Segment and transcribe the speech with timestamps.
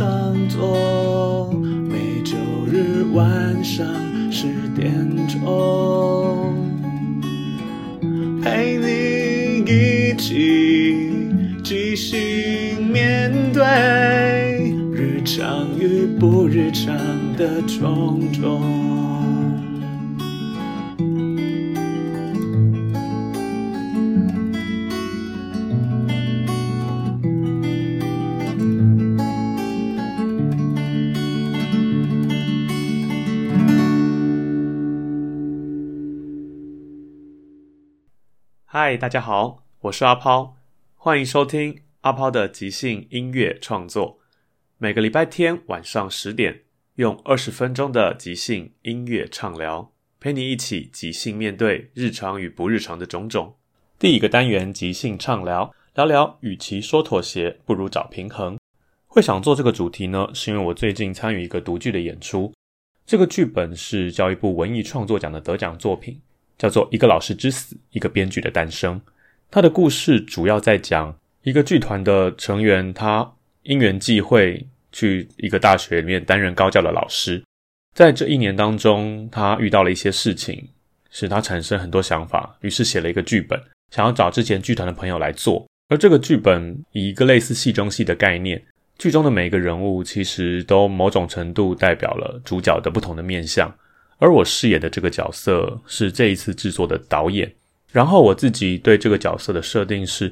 [0.00, 1.52] 上座，
[1.86, 3.86] 每周日晚上
[4.32, 4.90] 十点
[5.28, 6.54] 钟，
[8.42, 11.10] 陪你一起
[11.62, 16.96] 即兴面对日常与不日常
[17.36, 19.09] 的种种。
[38.82, 40.56] 嗨，大家好，我是阿抛，
[40.94, 44.20] 欢迎收听阿抛的即兴音乐创作。
[44.78, 46.62] 每个礼拜天晚上十点，
[46.94, 53.54] 用二十分钟的即兴音乐畅聊，陪你一起即兴面对日常与不日常的种种。
[53.98, 58.58] 第一个单元即兴畅聊，聊聊与其说妥协，不如找平衡。
[59.06, 62.54] 会想做这个主题呢，是因为我最近参与一个独剧的演出，
[63.04, 66.22] 这个剧本是教育部文艺创作奖的得奖作品。
[66.60, 69.00] 叫做一个老师之死，一个编剧的诞生。
[69.50, 73.32] 他的故事主要在讲一个剧团的成员，他
[73.62, 77.42] 因缘际会去一个大学里面担任高教的老师。
[77.96, 80.68] 在这一年当中，他遇到了一些事情，
[81.10, 83.58] 使他产生很多想法，于是写了一个剧本，
[83.90, 85.66] 想要找之前剧团的朋友来做。
[85.88, 88.62] 而这个剧本以一个类似戏中戏的概念，
[88.98, 93.74] 剧中的每一个人物其实都某种程度代表了主角的不同的面相。
[94.20, 97.50] 而我饰演的这个角色是这一次制作的导演，
[97.90, 100.30] 然后我自己对这个角色的设定是，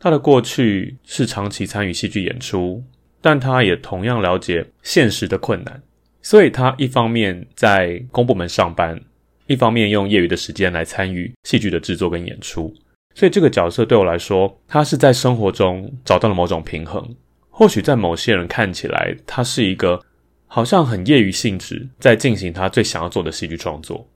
[0.00, 2.82] 他的过去是长期参与戏剧演出，
[3.20, 5.80] 但他也同样了解现实的困难，
[6.20, 9.00] 所以他一方面在公部门上班，
[9.46, 12.74] 一方面用业余的时间来参与戏剧的制作跟演出，
[13.14, 17.14] 所以这个角色对我来说，他是在生活中找到了某种平衡，
[17.50, 20.02] 或许在某些人看起来，他是一个。
[20.48, 24.08] 好像很业余性质，在进行他最想要做的戏剧创作，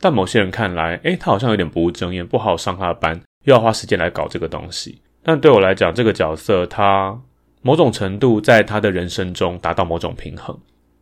[0.00, 5.02] 但某些人看来，诶，他好像有点不务正业，不好好上他的班，又要花时间来搞这个东西。
[5.22, 7.20] 但对我来讲，这个角色他
[7.62, 10.58] 某种程度在他的人生中达到某种平衡。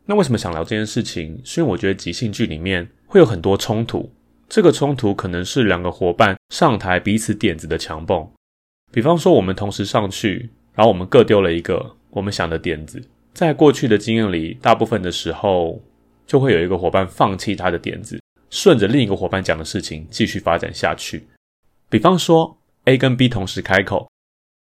[0.07, 1.41] 那为什么想聊这件事情？
[1.45, 4.11] 是因为我觉得即兴剧里面会有很多冲突，
[4.49, 8.29] 这个冲突可能是两个伙伴上台彼此点子的强蹦。
[8.91, 13.03] 比方说，我们同时上去，然后我们各丢了一个我们想的点子。
[13.33, 15.83] 在过去的经验里，大部分的时候
[16.27, 18.21] 就会有一个伙伴放弃他的点子，
[18.51, 21.27] 顺着另一个伙伴讲的事情继续发展下去。
[21.89, 24.11] 比方说，A 跟 B 同时开口，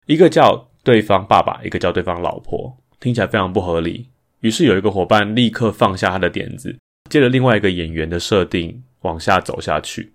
[0.07, 4.09] 一个叫对方爸爸，一个叫对方老婆，听起来非常不合理。
[4.41, 6.77] 于是有一个伙伴立刻放下他的点子，
[7.09, 10.13] 借着另外一个演员的设定往下走下去。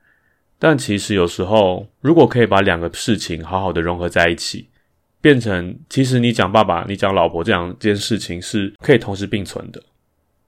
[0.59, 4.67] 但其实有时候，如果可以把两个事情好好的融合在一起。
[5.21, 9.81] 变成，其实你讲爸爸，你讲老婆这样一件事情是可以同时并存的。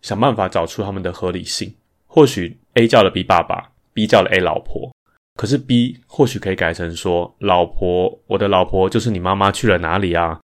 [0.02, 1.74] 想办法找出他们的合理性。
[2.06, 4.92] 或许 A 叫了 B 爸爸，B 叫了 A 老婆，
[5.36, 10.40] 可是 B 或许可以改成说：“老婆，我的老婆就是你妈妈去了哪里啊？”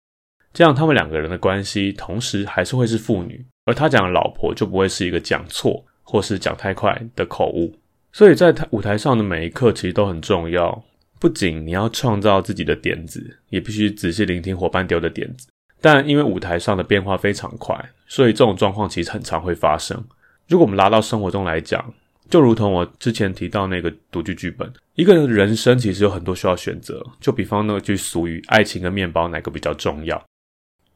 [0.54, 7.74] 这样他们两个人的关系同时还是会是父女，而他讲的老婆就不会是一个讲错或是讲太快的口误。
[8.12, 10.82] 所以在台舞台上的每一刻其实都很重要。
[11.18, 15.48] 不仅你要创造自己的点子，也必须仔细聆听伙伴丢的点子。
[15.80, 20.02] 但因为舞台上的变化非常快，所以这种状况其实很常会发生。
[20.48, 21.92] 如果我们拉到生活中来讲，
[22.28, 27.04] 就如同我之前提到那个独剧剧本，一个人的人生其实有很多需要选择。
[27.20, 30.22] 就比方那句俗语：“爱情跟面包哪个比较重要？”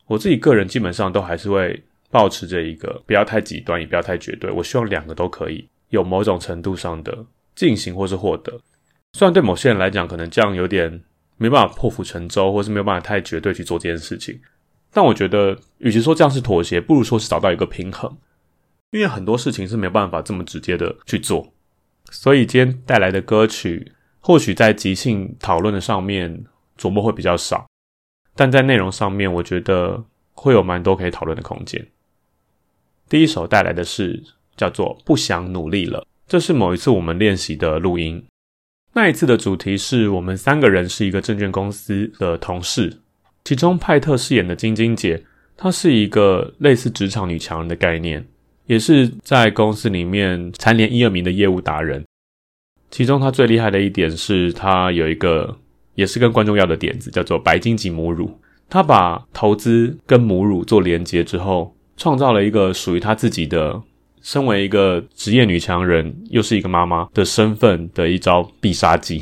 [0.06, 4.50] 我自己个人基本上都还是会保持着一个不要太极端，也不要太绝对。
[4.50, 7.24] 我希望两个都可以有某种程度上的
[7.54, 8.60] 进行或是获得。
[9.12, 11.02] 虽然对某些人来讲，可能这样有点
[11.36, 14.40] 没办法破釜沉舟，或是没有办法太绝对去做这件事情，
[14.90, 18.16] 但我觉得，与其说这样是妥协，不如说是找到一个平衡，
[18.90, 21.52] 因为很多事情是没办法这么直接的去做。
[22.10, 26.44] 所以今天带来的歌曲，或许在即兴讨论的上面
[26.78, 27.66] 琢磨会比较少，
[28.34, 31.86] 但在内容上面，我觉得会有蛮多可以讨论的空间。
[33.08, 34.22] 第一首带来的是
[34.56, 38.24] 叫做《不想努力了》，这是某一次我们练习的录音。
[38.94, 43.00] 那一次的主题是我们三个人是一个证券公司的同事，
[43.44, 45.24] 其中派特饰演的晶晶姐，
[45.56, 48.26] 她是一个类似职场女强人的概念，
[48.66, 52.04] 也是在公司里面蝉联一二名的业务达人。
[52.90, 55.56] 其中他最厉害的一点是，他有一个
[55.94, 58.38] 也是跟观众要的点子，叫做“白金级母乳”。
[58.68, 63.82] 他把投资跟母乳做连结之后，创造了一个属于他自己的，
[64.22, 69.20] 身为一个职业女强人，又是一个妈妈的身份的一招必杀技。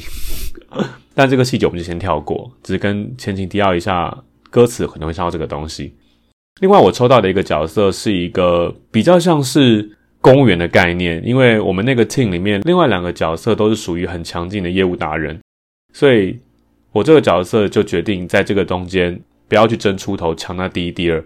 [1.15, 4.17] 但这个细节我们就先跳过，只跟前情提要一下，
[4.51, 5.93] 歌词可能会唱到这个东西。
[6.61, 15.41] 另外，我抽到的一个角色是一个比较像是公务员的概念，因为我们那个 team 里面另外两个角色都是属于很强劲的业务达人，
[15.95, 16.39] 所以
[16.93, 19.19] 我这个角色就决定在这个中间
[19.49, 21.25] 不要去争出头，抢那第一、第二。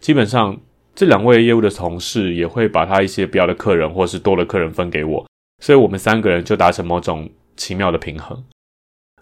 [0.00, 0.56] 基本上，
[0.94, 5.26] 这两位业务的同事也会把他一些不要的客人或是多的客人分给我，
[5.62, 8.44] 所以我们三个人就达成某种奇妙的平衡。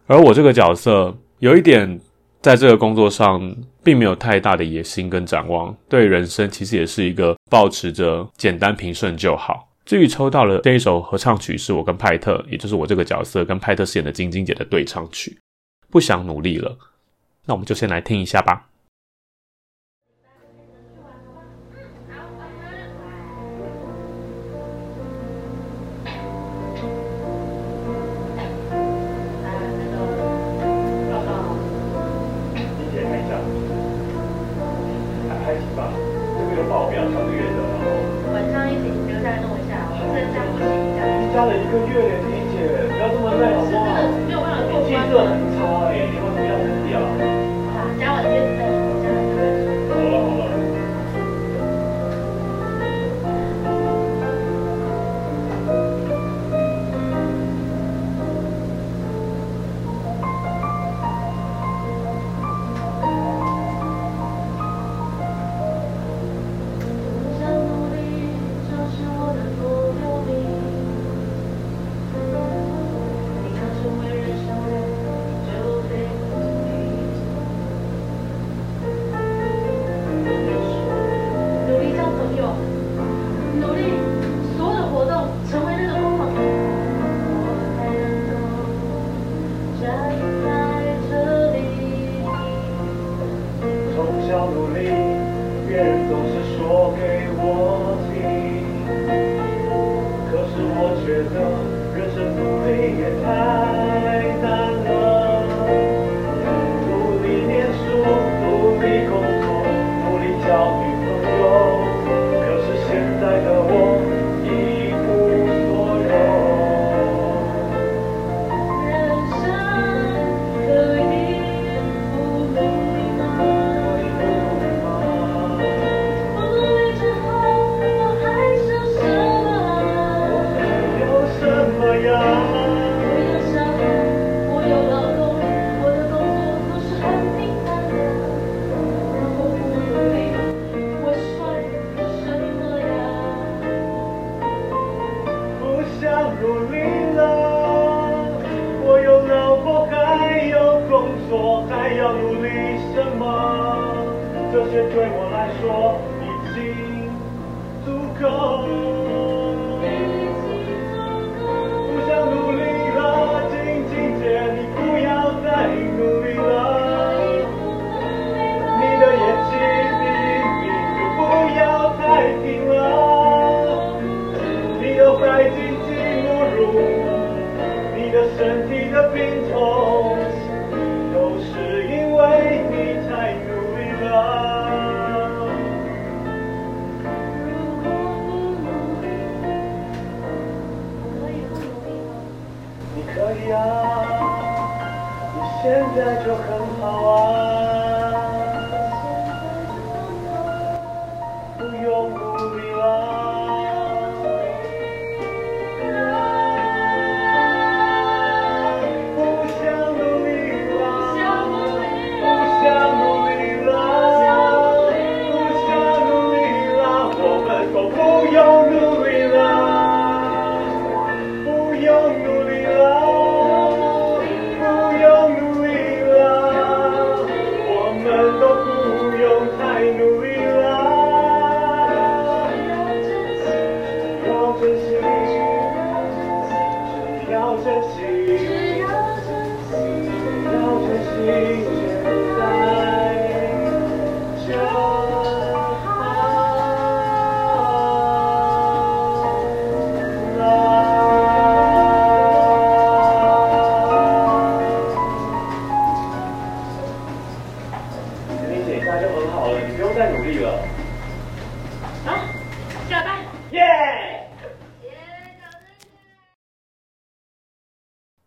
[0.07, 2.01] 而我这个角色有一点。
[2.43, 3.55] 在这个工作上，
[3.85, 9.69] 并没有太大的野心跟展望，对人生其实也是一个抱持着简单平顺就好。
[9.85, 15.39] 至于抽到了这一首合唱曲，是我跟派特，也就是我这个角色跟派特饰演的晶晶姐的对唱曲。
[15.89, 16.77] 不想努力了，
[17.47, 18.67] 那我们就先来听一下吧。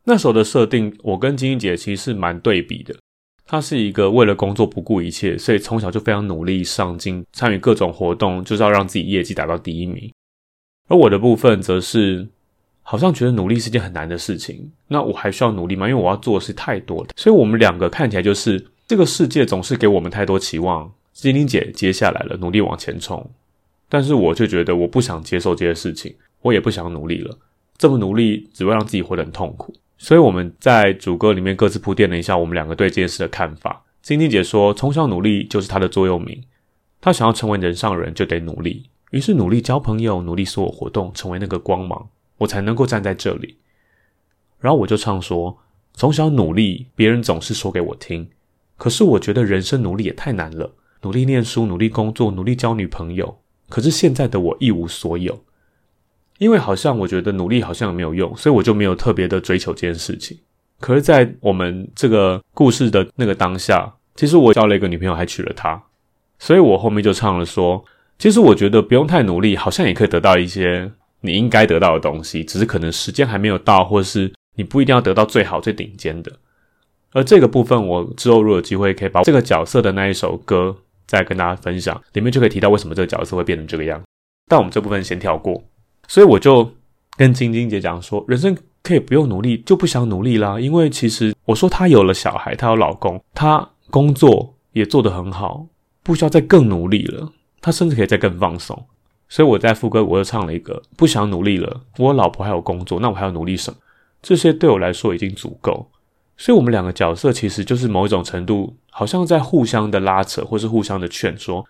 [0.05, 2.95] 那时候的设定，我跟晶晶姐其实是蛮对比的。
[3.45, 10.11] 她是一个为了工作不顾一切，所以从小就非常努力上进，参与各种活动，就是要让自己业绩达到第一名。
[10.87, 12.27] 而我的部分则是，
[12.81, 14.71] 好像觉得努力是件很难的事情。
[14.87, 15.89] 那我还需要努力吗？
[15.89, 17.09] 因为我要做的事太多了。
[17.15, 20.91] 所以我们两个看起来就是这个世界总是给我们太多期望。
[21.13, 23.27] 晶晶姐接下来了，努力往前冲，
[23.87, 27.37] 但是我却觉得我不想接受这些事情，我也不想努力了。
[27.77, 29.73] 这么努力只会让自己活得很痛苦。
[29.97, 33.83] 所以我们在主歌里面各自铺垫了一下我们两个对这件事的看法。
[34.01, 36.43] 晶晶姐说，从小努力就是她的座右铭，
[37.01, 38.89] 她想要成为人上人就得努力。
[39.11, 43.57] 于是努力交朋友，努力所有活动，成为那个光芒，我才能够站在这里。
[44.59, 45.57] 然后我就唱说：
[45.93, 48.27] 从小努力，别人总是说给我听。
[48.77, 50.69] 可是我觉得人生努力也太难了，
[51.01, 53.39] 努力念书，努力工作，努力交女朋友。
[53.69, 55.43] 可是现在的我一无所有，
[56.37, 60.37] 因为好像我觉得努力好像也没有用，所以我就没有特别的追求这件事情。
[60.79, 65.81] 可是，在我们这个故事的那个当下，其实我交了一个女朋友，还娶了她，
[66.37, 67.83] 所以我后面就唱了说。
[68.17, 70.89] 其实我觉得不用太努力，好像也可以得到一些
[71.21, 76.31] 你应该得到的东西，只是可能时间还没有到，或是你不一定要得到最好最顶尖的。
[77.11, 80.75] 而这个部分，我之后如果有机会，可以把这个角色的那一首歌
[81.05, 84.01] 再跟大家分享，里面就可以提到为什么这个角色会变成这个样。
[84.47, 85.61] 但我们这部分先跳过，
[86.07, 86.71] 所以我就
[87.17, 90.59] 跟晶晶姐讲说，人生可以不用努力，就不想努力啦。
[90.59, 95.65] 因为其实我说她有了小孩，她有老公，她工作也做得很好，
[96.03, 97.31] 不需要再更努力了。
[97.61, 98.85] 她甚至可以再更放松，
[99.27, 103.77] 所以我在副歌我又唱了一个不想努力了，我老婆还有工作，那我还要努力什么？
[104.21, 105.89] 这些对我来说已经足够。
[106.37, 111.65] 所以，我们两个角色其实就是某一种程度，好像在互相的拉扯，或是互相的劝说。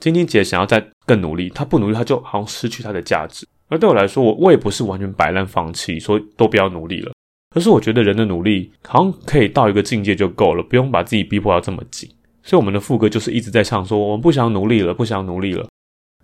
[0.00, 3.46] 晶晶姐想要再更努力，她不努力，她就好像失去她的价值。
[3.68, 7.12] 而对我来说，我我也不是完全摆烂放弃，说都不要努力了。
[7.56, 12.08] 而是我觉得人的努力好像可以到一个境界就够了，不用把自己逼迫到这么紧。
[12.42, 15.66] 所以我们的副歌就是一直在唱说，我们不想努力了，不想努力了。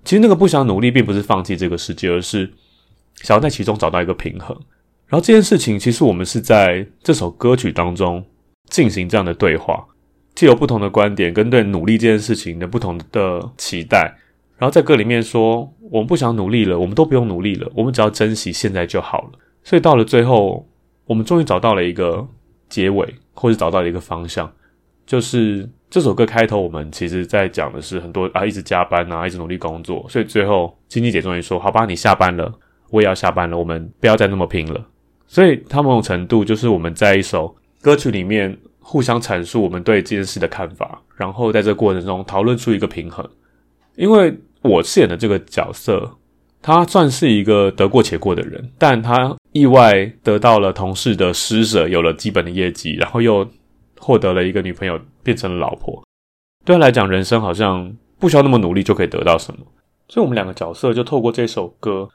[0.05, 2.51] 其实那个不想努力，并不是放弃这个世界，而是
[3.23, 4.55] 想要在其中找到一个平衡。
[5.07, 8.25] 然后这件事情，其实我们是在这首歌曲当中
[8.69, 9.85] 进行这样的对话，
[10.35, 14.15] 既有不同的观点跟对努力这件事情的不同的期待。
[14.65, 19.33] 然后在歌里面说，我们不想努力了，我们都不用努力了，我们只要珍惜现在就好了。
[19.63, 20.67] 所以到了最后，
[21.05, 22.27] 我们终于找到了一个
[22.71, 24.51] 结尾，或是找到了一个方向，
[25.07, 25.69] 就是。
[25.91, 32.53] 这首歌开头，我们其实在讲的是很多啊，一直加班啊，一直努力工作，所以最后经济姐终于说：“好吧，你下班了，
[32.91, 34.85] 我也要下班了，我们不要再那么拼了。”
[35.29, 43.25] 所以，他某种程度就是我们在一首歌曲里面互相阐述我们对这件事的看法，然后在这个过程中讨论出一个平衡。
[43.95, 46.17] 因为我饰演的这个角色，
[46.61, 53.49] 他算是一个得过且过的人，但他意外得到了同事的施舍，有了基本的业绩，然后又。
[53.97, 56.05] 获得了一个女朋友，变成了老婆。
[56.63, 59.61] 对他来讲，人生好像不需要那么努力就可以得到什么。
[60.09, 62.11] 所以，我们两个角色就透过这首歌，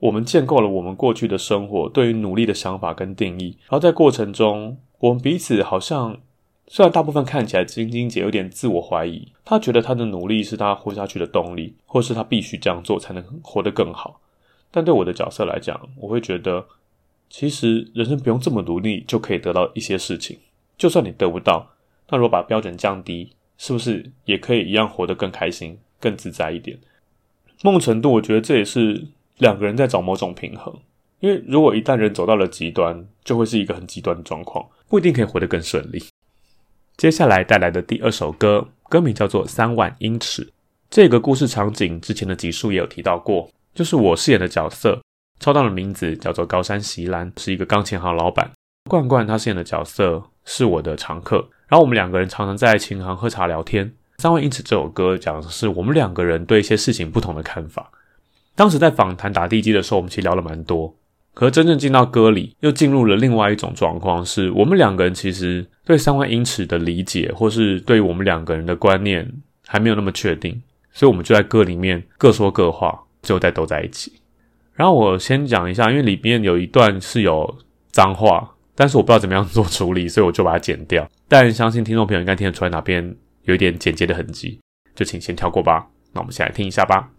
[0.00, 3.56] 我们建构了我们过去的生活对于努力的想法跟定义。
[3.60, 6.18] 然后在过程中，我们彼此好像，
[6.68, 14.20] 虽然大部分看起来晶晶姐有点自我怀疑，她觉得她的努力是她活下去的动力，或是她必须这样做才能活得更好。
[14.70, 16.66] 但对我的角色来讲，我会觉得，
[17.30, 20.38] 其实人生不用这么努力就可以得到一些事情。
[20.76, 21.74] 就算你得不到，
[22.10, 26.76] 那如果把标准降低，是不是也可以一样活得更开心、更自在一点？
[27.62, 29.06] 梦程度，我觉得这也是
[29.38, 30.74] 两个人在找某种平衡。
[31.20, 36.02] 因为如果一旦人走到了极端，就会是一个很极端的状况，不一定可以活得更顺利。
[36.96, 40.42] 接下来带来的第二首歌，歌名叫做《三万英尺》。
[40.88, 44.98] 这个故事场景之前的集数也有提到过，就是我饰演的角色，
[45.38, 48.50] 抽到的名字叫做高山席兰，是一个钢琴行老板。
[48.88, 53.92] 罐罐他饰演的角色是我的常客，然后我们两个人常常在琴行喝茶聊天。
[54.16, 57.90] 三万英尺这首歌讲的是我们两个人对一些事情不同的看法。
[58.54, 60.96] 当时在访谈打地基的时候，我们其实聊了蛮多。
[61.36, 69.30] 可真正进到歌里，又进入了另外一种状况，是我们两个人其实对三万英尺的理解，或是对于我们两个人的观念
[69.66, 70.58] 还没有那么确定，
[70.92, 74.10] 所以我们就在歌里面各说各话，最后再都在一起。
[74.72, 77.58] 然后我先讲一下，因为里面有一段是有
[77.90, 78.54] 脏话。
[78.78, 81.08] 但是我不知道怎么样做处理，所以我就把它剪掉。
[81.28, 84.60] 但相信听众朋友应该听得出来哪边有一点剪接的痕迹，
[84.94, 85.86] 就请先跳过吧。
[86.12, 87.15] 那我们先来听一下吧。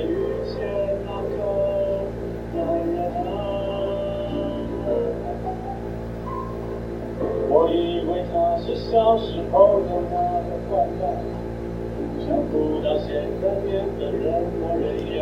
[0.00, 0.10] 遇
[0.48, 0.56] 见
[1.04, 1.36] 那个
[2.54, 2.58] 男
[2.88, 2.96] 人
[7.50, 8.32] 我以为他
[8.62, 10.16] 是小时候的那
[10.48, 11.02] 个坏蛋，
[12.24, 13.08] 想不到现
[13.42, 13.68] 在变
[13.98, 14.24] 得人
[14.58, 14.84] 模人
[15.18, 15.20] 样。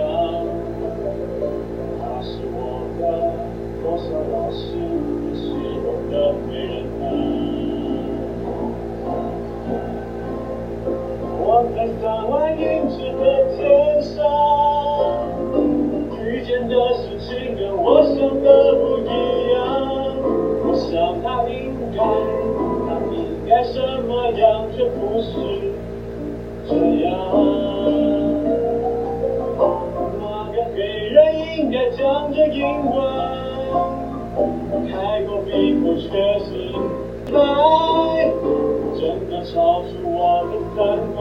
[1.98, 2.56] 他是我
[3.00, 3.02] 的
[3.82, 4.62] 国小老师，
[5.26, 5.42] 也是
[5.82, 6.14] 我的
[6.46, 6.72] 美人
[7.02, 7.04] 儿。
[11.42, 12.62] 我在三万英
[18.42, 19.06] 的不一
[19.52, 19.58] 样。
[20.66, 20.90] 我想
[21.22, 21.52] 他应
[21.94, 21.98] 该，
[22.86, 23.16] 他应
[23.48, 23.74] 该什
[24.06, 24.42] 么样，
[24.76, 25.30] 却不是
[26.68, 26.70] 这
[27.04, 27.08] 样。
[30.20, 30.78] 那个黑
[31.10, 31.18] 人
[31.58, 31.98] 应该讲
[32.32, 32.96] 着英文，
[34.88, 36.08] 开口闭口却
[36.40, 36.48] 是
[37.32, 37.34] 白。
[39.00, 40.78] 真的超出我的三
[41.16, 41.18] 观，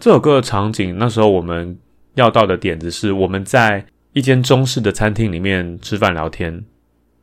[0.00, 1.76] 这首歌的场景，那时候我们
[2.14, 6.64] 要到的点子是我们在一间中式的餐厅里面吃饭聊天，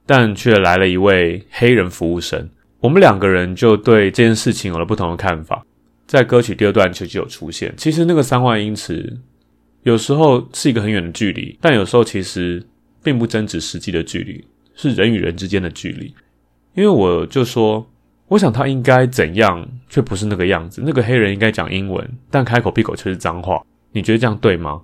[0.06, 2.48] 但却来了一位黑人服务生。
[2.82, 5.66] 我们两个人就对这件事情有了不同的看法。
[6.06, 7.74] 在歌曲第二段就就有出现。
[7.78, 9.18] 其实那个三万英尺
[9.84, 12.66] 有时候是一个很远的距离，但有时候其实
[13.04, 16.14] 并不真指实际的距离，是人与人之间的距离。
[16.74, 17.86] 因为我就说。
[18.28, 20.82] 我想他应该怎样，却不是那个样子。
[20.84, 23.64] 那个黑人应该讲英文，但开口闭口却是脏话。
[23.92, 24.82] 你觉得这样对吗？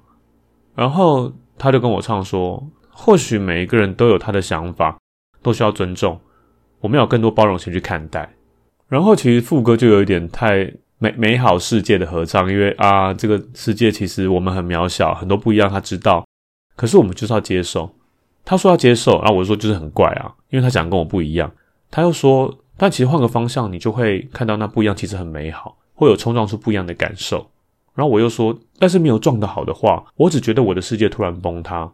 [0.76, 4.96] 然后他就跟我唱说：“或许每一个人都有他的想法，
[5.42, 6.22] 都需要尊重。
[6.82, 8.32] 我们要更多包容心去看待。”
[8.88, 16.24] 然后其实副歌就有一点太美美好世界的合唱，因为啊，这个世界其实我们很渺小，很多不一样，他知道。
[16.76, 17.92] 可是我们就是要接受。
[18.46, 21.52] 他说要接受，然后我就说就是很怪啊，因为他讲跟我不一样。
[21.90, 22.56] 他又说。
[22.78, 27.48] 但其实换个方向，你就会看到那不一样，其实很美好，会有冲撞出不一样的感受。
[27.94, 31.92] 然后我又说，但是没有撞得好的话，我只觉得我的世界突然崩塌。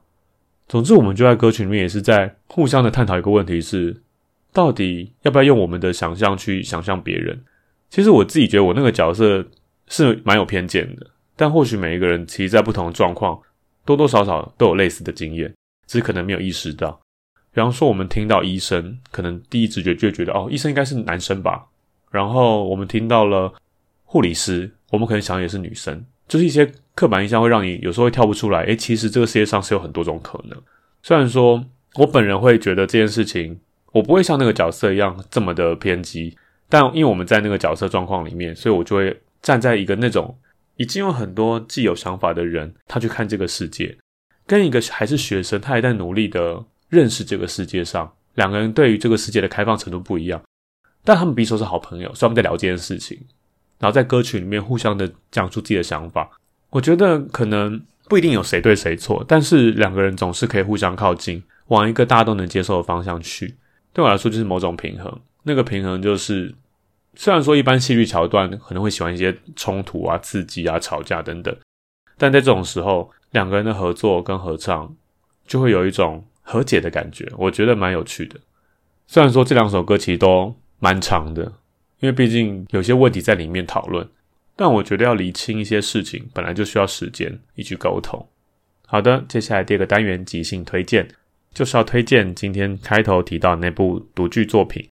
[0.70, 4.02] 总之，我们就在歌曲里面也是在互相的探讨一个问题是：
[4.54, 7.38] 到底要不要用我们的想象去想象别人？
[7.90, 9.46] 其实我自己觉得我那个角色
[9.88, 13.40] 是蛮有偏见的，但或许每一个人其实，在不同的状况，
[13.86, 15.54] 多多少少都有类似的经验，
[15.88, 17.00] 只是可能没有意识到。
[17.54, 21.66] 比方说，我们听到医生，可能第一直觉就觉得哦，医生应该是男生吧。
[22.12, 23.52] 然后我们听到了
[24.04, 28.64] 护理师，我们可能想也是女生，就是一些刻板印象会让你有时候会跳不出来。
[28.64, 30.62] 诶，其实这个世界上是有很多种可能。
[31.02, 31.64] 虽然说
[31.96, 33.60] 我本人会觉得这件事情
[33.92, 36.38] 我不会像那个角色一样这么的偏激，
[36.70, 40.38] 但因为我们在那个角色状况里面，所以我就会站在一个那种
[40.76, 43.98] 已经有很多既有想法的人，他去看这个世界，
[44.46, 50.42] 跟一个还是学生，他也在努力的认识这个世界上，两个人对于这个世界的开放程度不一样，
[51.04, 53.18] 但他们彼此是好朋友，所以他们在聊这件事情，
[53.80, 56.30] 然后在歌曲里面互相的讲出自己的想法。
[56.70, 63.56] 我觉得可能不一定有谁对谁错，但是两个人总是可以互相靠近，往一个大家都能接受的方向去。
[63.94, 65.18] 对我来说，就是某种平衡。
[65.48, 66.54] 那个平衡就是，
[67.16, 71.56] 虽然说一般戏剧桥段可能会喜欢一些冲突啊、刺激啊、吵架等等，
[72.18, 74.94] 但在这种时候，两个人的合作跟合唱
[75.48, 78.38] 就会有一种和解的感觉，我觉得蛮有趣的。
[79.08, 81.44] 虽然说这两首歌其实都蛮长的，
[82.02, 84.08] 因为毕竟有些问题在里面讨论。
[84.60, 88.28] 但我觉得要厘清一些事情，本来就需要时间以及沟通。
[88.88, 91.08] 好的，接下来第二个单元即兴推荐，
[91.54, 94.82] 就是要推荐今天开头提到那部独剧作品《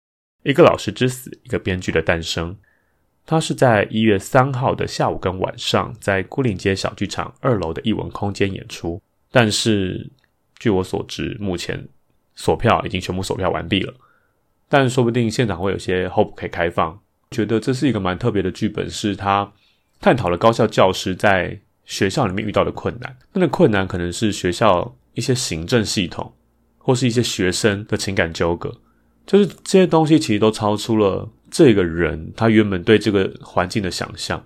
[0.44, 2.54] 一个老师之死，一个编剧的诞生》。
[3.26, 9.02] 他是在一月三号的下午跟晚上，在牯岭街小剧场二楼的艺文空间演出。
[9.32, 10.10] 但是
[10.58, 11.88] 据我所知，目前
[12.36, 13.94] 锁票已经全部锁票完毕了，
[14.68, 17.00] 但说不定现场会有些候补可以开放。
[17.30, 19.50] 觉得这是一个蛮特别的剧本，是他
[20.02, 23.16] 探讨了高校教师在学校里面遇到的困难。
[23.34, 26.34] 那个困难可能是学校一些行政系统，
[26.78, 28.76] 或是一些学生的情感纠葛，
[29.26, 34.44] 就是这些东西其实都超出了这个人他原本对这个环境的想象，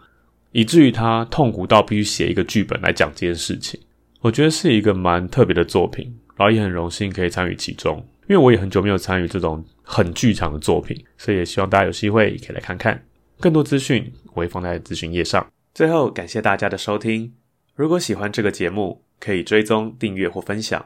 [0.51, 3.79] 以至于他痛苦到必须写一个剧本来讲这件事情。
[4.21, 7.97] 我觉得是一个蛮特别的作品，然后也很荣幸可以参与其中。
[8.27, 12.99] 因为我也很久没有参与这种很剧场的作品，所以也希望大家有机会可以来看看。
[13.39, 15.45] 更多资讯我会放在资讯页上。
[15.75, 17.33] 最后，感谢大家的收听。
[17.75, 20.83] 如果喜欢这个节目，可以追踪、订阅或分享。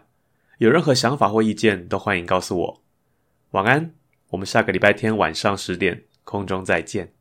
[0.57, 2.81] 有任何想法或意见，都欢迎告诉我。
[3.51, 3.91] 晚安，
[4.29, 7.11] 我们下个礼拜天晚上十点空中再见。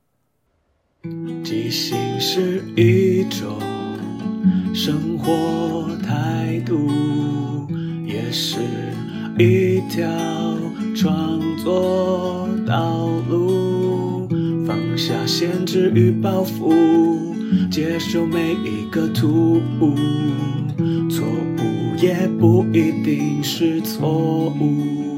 [1.43, 3.59] 即兴是一种
[4.75, 6.87] 生活态度，
[8.05, 8.59] 也是。
[9.39, 10.05] 一条
[10.95, 14.29] 创作道路，
[14.67, 16.75] 放下限制与包袱，
[17.71, 19.95] 接受每一个突兀，
[21.09, 25.18] 错误也不一定是错误。